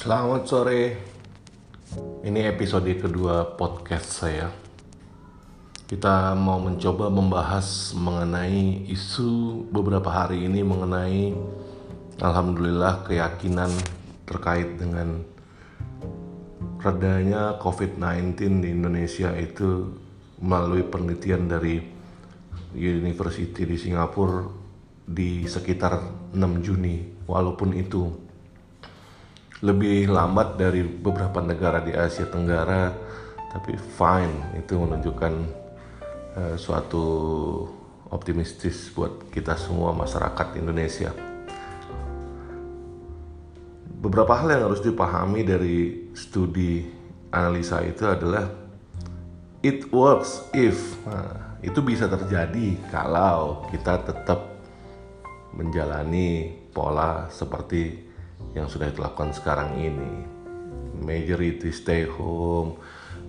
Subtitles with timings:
[0.00, 0.96] Selamat sore.
[2.24, 4.48] Ini episode kedua podcast saya.
[5.84, 11.36] Kita mau mencoba membahas mengenai isu beberapa hari ini mengenai
[12.16, 13.68] alhamdulillah keyakinan
[14.24, 15.20] terkait dengan
[16.80, 20.00] redanya COVID-19 di Indonesia itu
[20.40, 21.76] melalui penelitian dari
[22.72, 24.48] University di Singapura
[25.04, 27.20] di sekitar 6 Juni.
[27.28, 28.29] Walaupun itu
[29.60, 32.88] lebih lambat dari beberapa negara di Asia Tenggara,
[33.52, 35.34] tapi fine itu menunjukkan
[36.36, 37.04] uh, suatu
[38.08, 41.12] optimistis buat kita semua masyarakat Indonesia.
[44.00, 46.88] Beberapa hal yang harus dipahami dari studi
[47.28, 48.48] analisa itu adalah
[49.60, 54.56] it works if nah, itu bisa terjadi kalau kita tetap
[55.52, 58.09] menjalani pola seperti
[58.54, 60.26] yang sudah dilakukan sekarang ini.
[61.00, 62.76] Majority stay home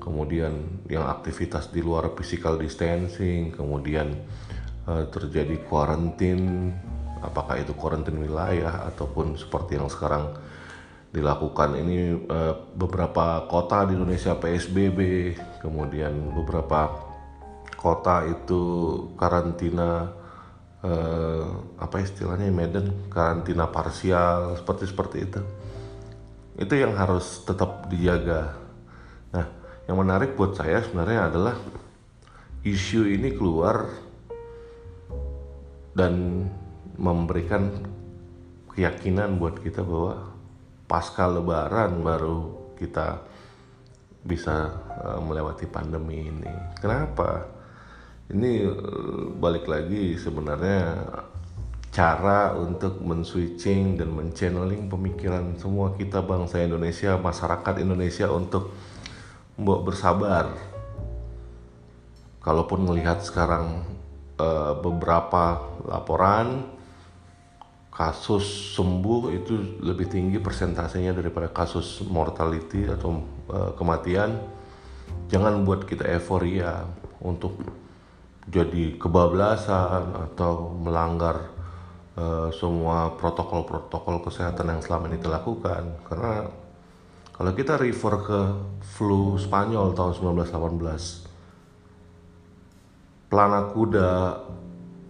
[0.00, 4.16] kemudian yang aktivitas di luar physical distancing kemudian
[4.88, 6.72] uh, terjadi quarantine
[7.20, 10.34] apakah itu quarantine wilayah ataupun seperti yang sekarang
[11.12, 11.76] dilakukan.
[11.76, 14.98] Ini uh, beberapa kota di Indonesia PSBB
[15.60, 16.96] kemudian beberapa
[17.76, 18.62] kota itu
[19.16, 20.19] karantina
[20.84, 21.44] uh,
[21.80, 25.40] apa istilahnya Medan karantina parsial seperti seperti itu.
[26.60, 28.56] Itu yang harus tetap dijaga.
[29.32, 29.46] Nah
[29.88, 31.56] yang menarik buat saya sebenarnya adalah
[32.64, 33.88] isu ini keluar
[35.96, 36.44] dan
[37.00, 37.72] memberikan
[38.76, 40.36] keyakinan buat kita bahwa
[40.84, 43.24] pasca lebaran baru kita
[44.20, 44.68] bisa
[45.00, 46.52] uh, melewati pandemi ini.
[46.76, 47.59] Kenapa
[48.30, 51.06] ini eh, balik lagi sebenarnya
[51.90, 58.70] cara untuk men-switching dan men-channeling pemikiran semua kita bangsa Indonesia, masyarakat Indonesia untuk
[59.58, 60.46] membawa bersabar.
[62.40, 63.84] Kalaupun melihat sekarang
[64.40, 66.72] uh, beberapa laporan
[67.92, 73.20] kasus sembuh itu lebih tinggi persentasenya daripada kasus mortality atau
[73.52, 74.40] uh, kematian,
[75.28, 76.86] jangan buat kita euforia
[77.20, 77.60] untuk
[78.48, 81.52] jadi kebablasan atau melanggar
[82.16, 86.00] uh, semua protokol-protokol kesehatan yang selama ini dilakukan.
[86.08, 86.48] Karena
[87.36, 88.40] kalau kita refer ke
[88.96, 91.28] flu Spanyol tahun 1918
[93.30, 94.10] pelana kuda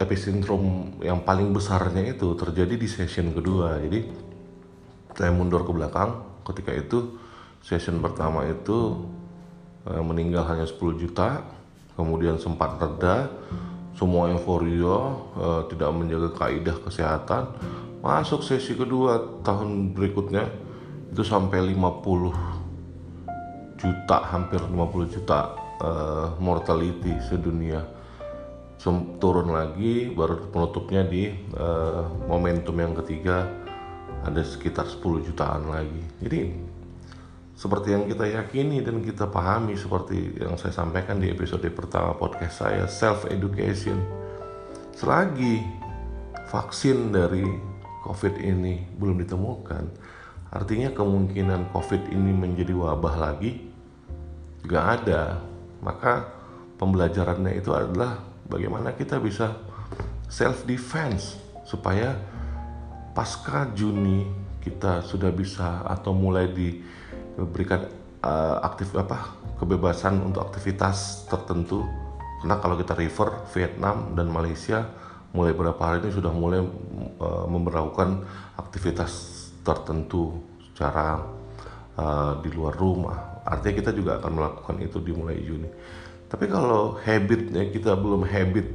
[0.00, 3.80] epicentrum yang paling besarnya itu terjadi di session kedua.
[3.80, 4.10] Jadi
[5.14, 6.28] saya mundur ke belakang.
[6.44, 7.16] Ketika itu
[7.62, 9.06] session pertama itu
[9.86, 11.59] uh, meninggal hanya 10 juta
[12.00, 13.28] kemudian sempat reda
[14.00, 17.52] semua euforia uh, tidak menjaga kaidah kesehatan.
[18.00, 20.48] Masuk sesi kedua tahun berikutnya
[21.12, 22.32] itu sampai 50
[23.76, 25.52] juta hampir 50 juta
[25.84, 27.84] uh, mortality sedunia.
[28.80, 31.28] Sem turun lagi baru penutupnya di
[31.60, 33.44] uh, momentum yang ketiga
[34.24, 36.00] ada sekitar 10 jutaan lagi.
[36.24, 36.56] Jadi
[37.60, 42.64] seperti yang kita yakini dan kita pahami seperti yang saya sampaikan di episode pertama podcast
[42.64, 44.00] saya self education
[44.96, 45.60] selagi
[46.48, 47.44] vaksin dari
[48.00, 49.84] covid ini belum ditemukan
[50.56, 53.70] artinya kemungkinan covid ini menjadi wabah lagi
[54.64, 55.40] nggak ada.
[55.80, 56.28] Maka
[56.76, 59.56] pembelajarannya itu adalah bagaimana kita bisa
[60.28, 62.16] self defense supaya
[63.16, 64.28] pasca Juni
[64.60, 66.84] kita sudah bisa atau mulai di
[67.36, 67.86] berikan
[68.24, 71.84] uh, aktif apa kebebasan untuk aktivitas tertentu.
[72.40, 74.88] Karena kalau kita refer Vietnam dan Malaysia
[75.30, 76.64] mulai beberapa hari ini sudah mulai
[77.20, 78.24] uh, memperlakukan
[78.56, 79.12] aktivitas
[79.60, 80.40] tertentu
[80.72, 81.20] secara
[82.00, 83.44] uh, di luar rumah.
[83.44, 85.68] Artinya kita juga akan melakukan itu dimulai Juni.
[86.30, 88.70] Tapi kalau habitnya kita belum habit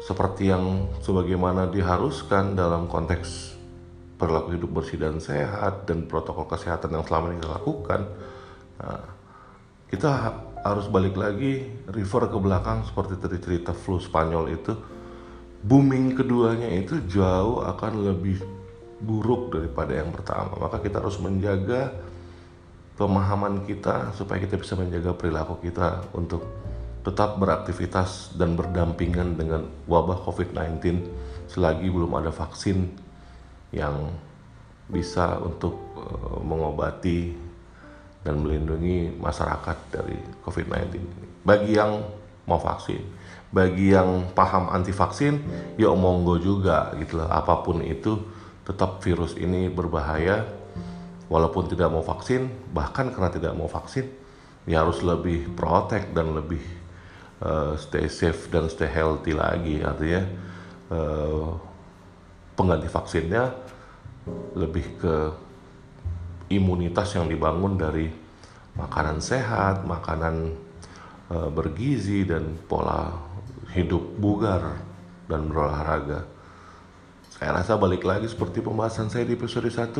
[0.00, 3.57] seperti yang sebagaimana diharuskan dalam konteks
[4.18, 8.00] perilaku hidup bersih dan sehat dan protokol kesehatan yang selama ini kita lakukan
[8.82, 9.04] nah,
[9.88, 10.10] kita
[10.68, 14.72] harus balik lagi refer ke belakang seperti tadi cerita flu Spanyol itu.
[15.58, 18.38] Booming keduanya itu jauh akan lebih
[19.02, 20.54] buruk daripada yang pertama.
[20.54, 21.96] Maka kita harus menjaga
[22.94, 26.46] pemahaman kita supaya kita bisa menjaga perilaku kita untuk
[27.02, 31.08] tetap beraktivitas dan berdampingan dengan wabah COVID-19
[31.48, 33.07] selagi belum ada vaksin
[33.74, 34.12] yang
[34.88, 37.36] bisa untuk uh, mengobati
[38.24, 41.00] dan melindungi masyarakat dari COVID-19.
[41.44, 42.04] Bagi yang
[42.48, 43.00] mau vaksin,
[43.52, 45.40] bagi yang paham anti vaksin,
[45.76, 47.28] ya monggo juga gitu loh.
[47.28, 48.16] Apa pun itu,
[48.68, 50.44] tetap virus ini berbahaya
[51.32, 54.08] walaupun tidak mau vaksin bahkan karena tidak mau vaksin
[54.68, 56.60] ya harus lebih protect dan lebih
[57.40, 60.22] uh, stay safe dan stay healthy lagi artinya
[60.92, 61.56] uh,
[62.58, 63.54] pengganti vaksinnya
[64.58, 65.16] lebih ke
[66.50, 68.10] imunitas yang dibangun dari
[68.74, 70.58] makanan sehat, makanan
[71.30, 73.14] uh, bergizi dan pola
[73.70, 74.82] hidup bugar
[75.30, 76.26] dan berolahraga.
[77.38, 79.94] Saya rasa balik lagi seperti pembahasan saya di episode 1,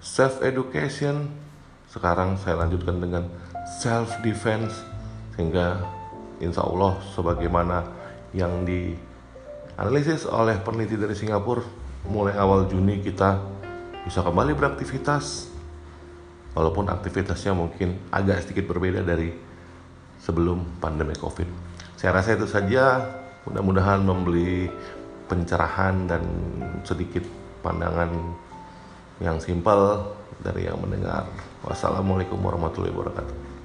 [0.00, 1.28] self education.
[1.88, 3.28] Sekarang saya lanjutkan dengan
[3.80, 4.72] self defense
[5.36, 5.84] sehingga
[6.40, 7.84] insya Allah sebagaimana
[8.32, 11.77] yang dianalisis oleh peneliti dari Singapura
[12.08, 13.38] mulai awal Juni kita
[14.02, 15.52] bisa kembali beraktivitas
[16.56, 19.30] walaupun aktivitasnya mungkin agak sedikit berbeda dari
[20.18, 21.46] sebelum pandemi COVID.
[21.94, 23.04] Saya rasa itu saja.
[23.46, 24.68] Mudah-mudahan membeli
[25.24, 26.20] pencerahan dan
[26.84, 27.24] sedikit
[27.64, 28.12] pandangan
[29.24, 30.12] yang simpel
[30.44, 31.24] dari yang mendengar.
[31.64, 33.57] Wassalamualaikum warahmatullahi wabarakatuh.